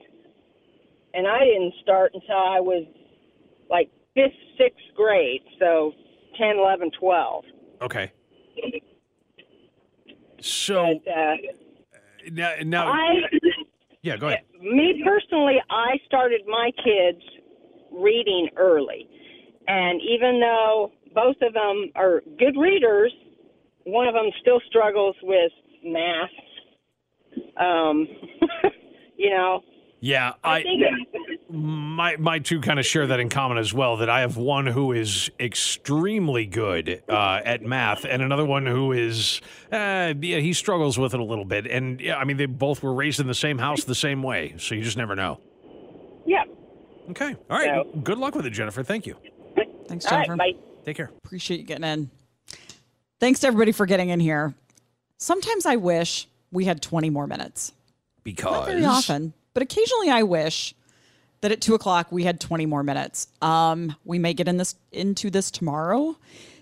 [1.15, 2.87] and I didn't start until I was
[3.69, 5.43] like fifth, sixth grade.
[5.59, 5.93] So
[6.39, 7.45] 10, 11, 12.
[7.83, 8.13] Okay.
[10.41, 11.37] So But, uh,
[12.31, 13.15] now, now I,
[14.03, 14.41] yeah, go ahead.
[14.61, 17.23] me personally, I started my kids
[17.93, 19.09] reading early.
[19.69, 23.13] And even though both of them are good readers,
[23.85, 25.53] one of them still struggles with
[25.85, 26.31] math.
[27.57, 28.07] Um,
[29.17, 29.61] you know,
[30.01, 30.83] Yeah, I, I, think
[31.53, 33.97] my my two kind of share that in common as well.
[33.99, 38.93] That I have one who is extremely good uh, at math, and another one who
[38.93, 39.41] is
[39.73, 41.67] uh, yeah, he struggles with it a little bit.
[41.67, 44.55] And yeah, I mean they both were raised in the same house the same way,
[44.59, 45.41] so you just never know.
[46.27, 46.45] yeah.
[47.11, 48.05] Okay, all right.
[48.05, 48.85] Good luck with it, Jennifer.
[48.85, 49.17] Thank you.
[49.89, 50.37] Thanks, All right, Jennifer.
[50.37, 50.53] bye.
[50.85, 51.11] Take care.
[51.25, 52.11] Appreciate you getting in.
[53.19, 54.55] Thanks to everybody for getting in here.
[55.19, 57.73] Sometimes I wish we had 20 more minutes.
[58.23, 60.75] Because Not very often, but occasionally I wish
[61.41, 63.29] that at two o'clock we had 20 more minutes.
[63.43, 66.17] Um, we may get in this into this tomorrow.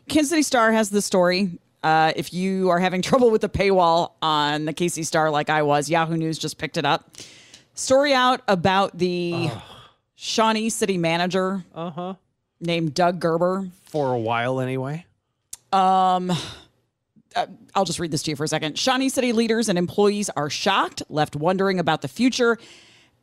[0.09, 1.59] Kansas City Star has the story.
[1.83, 5.63] Uh, if you are having trouble with the paywall on the KC Star, like I
[5.63, 7.11] was, Yahoo News just picked it up.
[7.75, 9.51] Story out about the
[10.17, 12.15] Shawnee City manager, uh-huh.
[12.61, 13.69] named Doug Gerber.
[13.85, 15.07] for a while anyway.
[15.73, 16.33] Um,
[17.37, 18.79] uh, I'll just read this to you for a second.
[18.79, 22.59] Shawnee City leaders and employees are shocked, left wondering about the future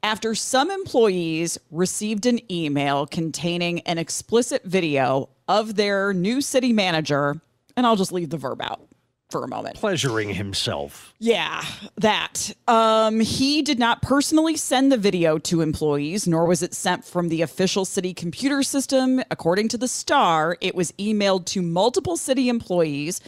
[0.06, 7.42] after some employees received an email containing an explicit video of their new city manager.
[7.76, 8.88] And I'll just leave the verb out
[9.32, 9.78] for a moment.
[9.78, 11.12] Pleasuring himself.
[11.18, 11.64] Yeah,
[11.98, 12.54] that.
[12.68, 17.30] Um, he did not personally send the video to employees, nor was it sent from
[17.30, 19.24] the official city computer system.
[19.32, 23.22] According to the Star, it was emailed to multiple city employees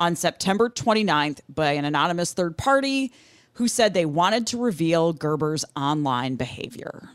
[0.00, 3.12] on September 29th by an anonymous third party
[3.54, 7.10] who said they wanted to reveal Gerber's online behavior.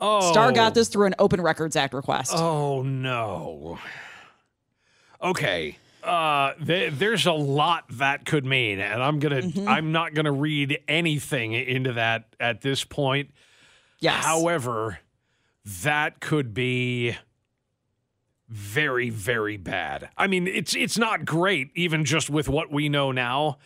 [0.00, 2.32] Oh, Star got this through an Open Records Act request.
[2.34, 3.78] Oh no.
[5.22, 5.76] Okay.
[6.02, 9.42] Uh, th- there's a lot that could mean, and I'm gonna.
[9.42, 9.68] Mm-hmm.
[9.68, 13.30] I'm not gonna read anything into that at this point.
[14.00, 14.24] Yes.
[14.24, 14.98] However,
[15.82, 17.16] that could be
[18.48, 20.08] very, very bad.
[20.16, 23.58] I mean, it's it's not great, even just with what we know now.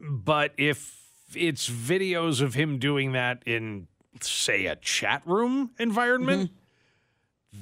[0.00, 0.96] But if
[1.34, 3.86] it's videos of him doing that in,
[4.20, 6.50] say, a chat room environment,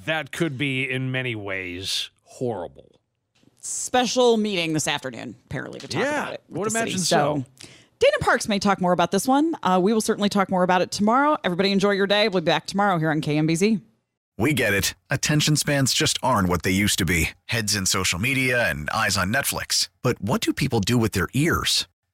[0.05, 2.85] that could be in many ways horrible.
[3.61, 6.43] special meeting this afternoon, apparently, to talk Yeah, about it.
[6.47, 6.81] with would the city.
[6.91, 7.45] imagine so.
[7.99, 9.53] Dana Parks may talk more about this one.
[9.61, 11.37] Uh, we will certainly talk more about it tomorrow.
[11.43, 12.29] Everybody enjoy your day.
[12.29, 13.81] We'll be back tomorrow here on KMBZ.
[14.37, 14.93] We get it.
[15.09, 19.17] Attention spans just aren't what they used to be heads in social media and eyes
[19.17, 19.89] on Netflix.
[20.01, 21.89] But what do people do with their ears?